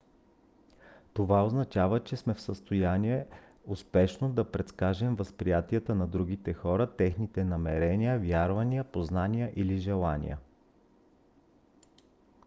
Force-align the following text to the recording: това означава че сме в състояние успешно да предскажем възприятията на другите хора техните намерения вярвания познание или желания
това 1.13 1.43
означава 1.45 2.03
че 2.03 2.17
сме 2.17 2.33
в 2.33 2.41
състояние 2.41 3.27
успешно 3.65 4.29
да 4.29 4.51
предскажем 4.51 5.15
възприятията 5.15 5.95
на 5.95 6.07
другите 6.07 6.53
хора 6.53 6.95
техните 6.97 7.43
намерения 7.43 8.19
вярвания 8.19 8.83
познание 8.83 9.53
или 9.55 9.77
желания 9.77 10.37